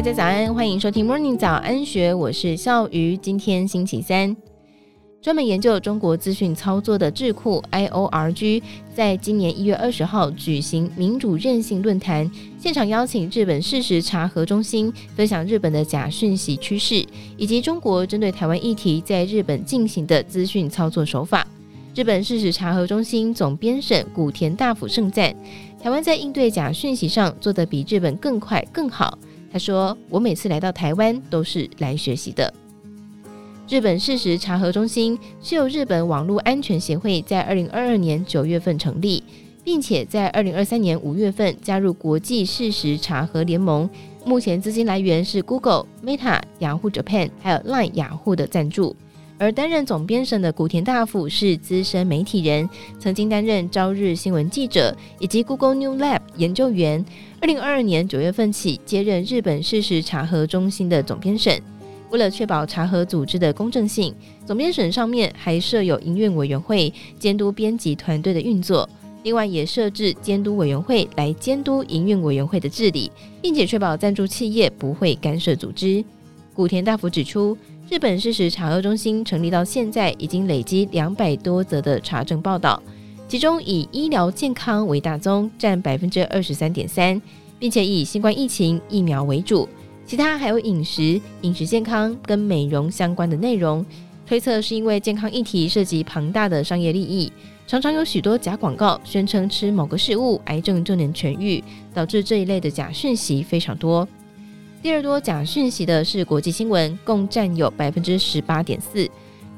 [0.00, 3.18] 大家早安，欢迎收听 Morning 早安学，我是笑鱼。
[3.18, 4.34] 今天星期三，
[5.20, 8.62] 专门研究中国资讯操作的智库 IORG
[8.94, 17.04] 在今年一月二十号举行民主韧性论坛，现场邀请日本事实查核中心分享日本的假讯息趋势，
[17.36, 21.46] 以及中国针对台湾议题在日本进行的资讯操作手法。
[21.94, 25.36] 日本事实查核中心总编审古田大辅盛赞，
[25.78, 29.18] 台湾在应对假讯息上做得比日本更快更好。
[29.52, 32.52] 他说：“我每次来到台湾都是来学习的。”
[33.68, 39.22] 日本事实查核中心是由日本网络安全协会在二零二二年九月份成立，
[39.62, 43.88] 并且在二零二三年五月份加入国际事实查核联盟。
[44.24, 48.94] 目前资金来源是 Google、Meta、Yahoo Japan 还有 Line 雅虎的赞助。
[49.40, 52.68] 而担任总编审的古田大辅是资深媒体人，
[52.98, 57.02] 曾经担任朝日新闻记者以及 Google New Lab 研究员。
[57.40, 61.58] 二零二二年九月份起接任日本事实查核中心的总编审。
[62.10, 68.86] 为了确保查核组织的公正性，总编审上面还设有营运委员会监督编辑团队的运作，
[69.22, 73.10] 另外也设置监督委员会来监督营运委员会的治理，
[73.40, 76.04] 并且确保赞助企业不会干涉组织。
[76.52, 77.56] 古田大辅指出，
[77.90, 82.80] 日本事实查核中心成立到现在，已经累积两百多则的查证报道，
[83.26, 87.20] 其中以医疗健康为大宗，占百分之二十三点三，
[87.58, 89.68] 并且以新冠疫情疫苗为主，
[90.06, 93.84] 其他还有饮食、饮食健康跟美容相关的内容。
[94.24, 97.32] 推测是因为健康议题涉及庞大的商业利益，
[97.66, 101.60] 常常有许多假广告宣称吃某个食物，癌症就能痊愈，
[101.92, 104.06] 导致这一类的假讯息非常多。
[104.82, 109.06] 第二多假讯息的是国际新闻，共占有百分之十八点四。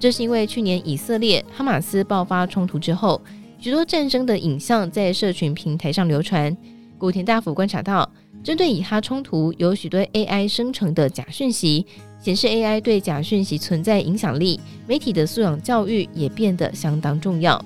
[0.00, 3.20] 这是因为去年以色列哈马斯爆发冲突之后，
[3.60, 6.56] 许多战争的影像在社群平台上流传。
[6.98, 8.10] 古田大辅观察到，
[8.42, 11.86] 针对以哈冲突，有许多 AI 生成的假讯息，
[12.20, 14.58] 显示 AI 对假讯息存在影响力。
[14.88, 17.64] 媒体的素养教育也变得相当重要。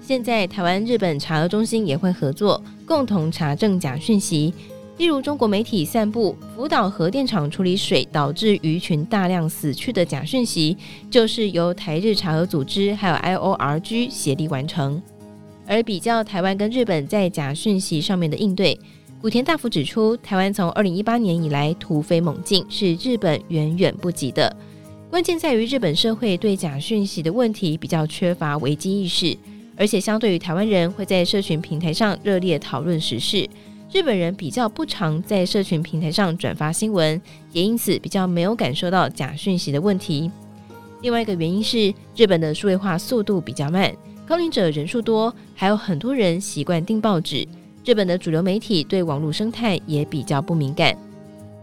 [0.00, 4.54] 现在台湾、日本查核中心也会合作，共同查证假讯息。
[4.96, 10.76] 例如，中国媒体散布福岛核电厂处理水导致鱼群大量死去的假讯息，
[11.10, 15.02] 就是由台日查核组织还有 IORG 协力完成。
[15.66, 18.78] 而比较台湾跟日本在假讯息上面的应对，
[19.20, 24.54] 古田大辅指出，台湾从二零一八年以来突飞猛进，是日本远远不及的。
[25.10, 29.36] 关键在于日本社会对假讯息的问题比较缺乏危机意识，
[29.76, 33.48] 而且相对于台湾人会在社群平台上热烈讨论时事。
[33.94, 37.22] 日本人比较不常在社群平台上转发新闻，
[37.52, 40.28] 也因此比较没有感受到假讯息的问题。
[41.02, 43.94] 另外一个原因是，日本的数位化速度比较慢，
[44.26, 47.46] 高龄者人数多，还有很多人习惯订报纸。
[47.84, 50.92] 日本的主流媒体对网络生态也比较不敏感。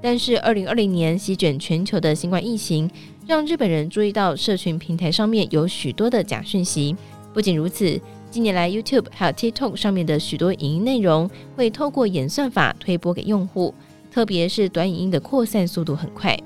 [0.01, 2.89] 但是，二零二零年席卷全球的新冠疫情，
[3.27, 6.95] 让日本人注意到社群平台上面有许多的假讯息。
[7.33, 7.99] 不仅如此，
[8.31, 13.75] 近年来，YouTube 还有 TikTok 上面的许多影音内容会透过演算法推播给用户，
[14.09, 16.39] 特别是短影音的扩散速度很快。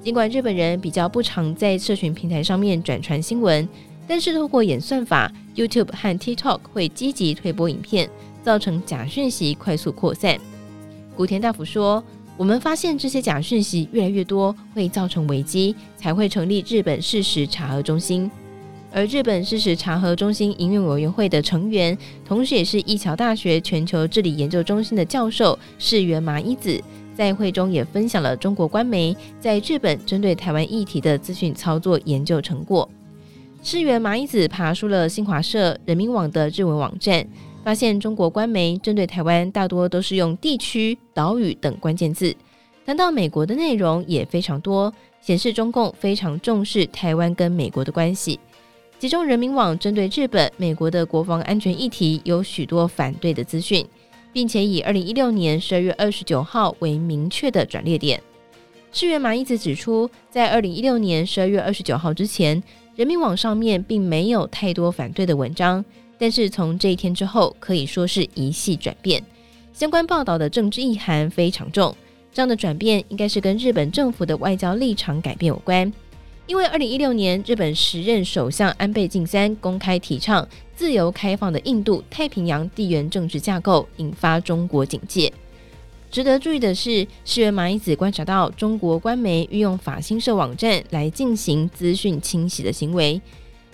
[0.00, 3.68] 尽管日本人比较不常在社群平台上面转传新闻，
[4.06, 8.08] 但是透过演算法，YouTube 和 TikTok 会积极推播影片，
[8.44, 10.38] 造成假讯息快速扩散。
[11.16, 12.02] 古田大辅说
[12.38, 18.30] ：“我们发现这些假讯息越来越多，会造成危机，才会成立日本事实查核中心。”
[18.92, 26.82] 而日本事实查核中心营运委员会的成员，同时也是一桥大学全球治理研究中心的教授世原麻衣子，
[27.14, 32.88] 在会中也分享了中国官媒在日本针对台湾议题的资讯操作研究成果。
[33.62, 37.24] 世原麻衣子爬梳了新华社、人民网的日文网站，
[37.62, 42.34] 发现中国官媒针对台湾大多都是用地区、岛屿等关键字，
[42.84, 48.40] 谈到美国的内容也非常多，显示中共非常重视台湾跟美国的关系。
[49.00, 53.82] 其中，人民网针对日本、美国的国防安全议题有许多反对的资讯，
[54.30, 58.20] 并且以二零一六年十二月二十九号为明确的转捩点。
[58.92, 62.62] 市原麻衣子指出，在二零一六年十二月二十九号之前，
[62.94, 65.82] 人民网上面并没有太多反对的文章，
[66.18, 69.24] 但是从这一天之后，可以说是一系转变，
[69.72, 71.96] 相关报道的政治意涵非常重。
[72.34, 75.90] 这样的转变应该是跟日本政府的外交立场改变有关。
[76.50, 80.44] 因为二零一六年，日本时任首相安倍晋三公开提倡
[80.74, 85.32] 自由开放的印度太平洋地缘政治架构，引发中国警戒。
[86.10, 93.22] 值得注意的是，市原麻衣子观察到中国官媒运用法新社网站来进行资讯清洗的行为。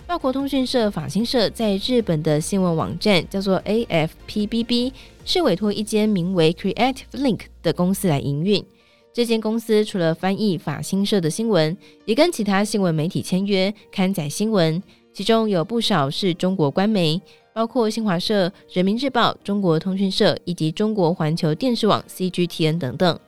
[0.05, 4.91] 外国通讯社法新社在日本的新闻网站叫做 AFPBB，
[5.25, 8.63] 是委托一间名为 Creative Link 的公司来营运。
[9.17, 11.75] 这间公司除了翻译法新社的新闻，
[12.05, 14.79] 也跟其他新闻媒体签约刊载新闻，
[15.11, 17.19] 其中有不少是中国官媒，
[17.51, 23.19] 包括新华社、人民日报、中国通讯社以及中国环球电视网 （CGTN） 等等。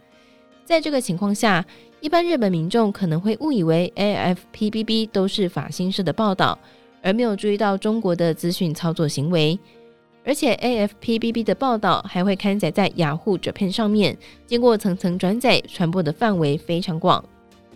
[0.63, 1.65] 在这个情况下，
[2.01, 6.55] 一般日本民众可能会误以为 AFPBB 都是法新社的报道，
[7.01, 9.57] 而没有注意到中国的资讯操作行为。
[10.25, 17.23] 而且 AFPBB 的报道还会刊载在雅虎 Japan 上面，经过层层转载，传播的范围非常广。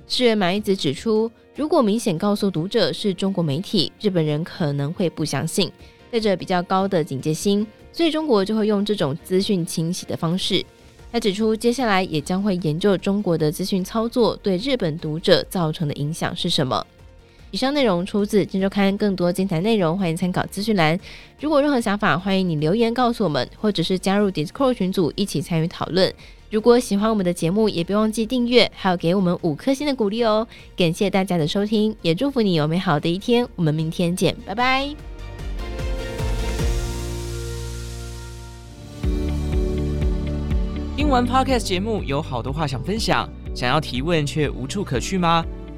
[0.08, 5.72] 市原麻衣子指出，如果明显告诉读者是中国媒体，日本人可能会不相信，
[6.12, 10.64] 带着比较高的警戒心，所以中国就会用这种资讯清洗的方式。
[11.12, 16.86] 他指出，接下来也将会研究中国的资讯操作对日本读者造成的影响是什么。
[17.54, 21.00] 以上内容出自《今周刊》，更多精彩内容欢迎参考资讯栏。
[21.40, 26.12] 如果有任何想法，欢迎你留言告诉我们，或者是加入 Discord 群组一起参与讨论。
[26.50, 30.48] 如果喜欢我们的节目，也别忘记订阅，还有给我们五颗星的鼓励哦。
[30.76, 33.48] 感谢大家的收听，也祝福你有美好的一天。
[33.56, 34.90] 我们明天见，拜拜。
[40.98, 45.46] 听完 Podcast 节目，有好多话想分享，想要提问却无处可去吗？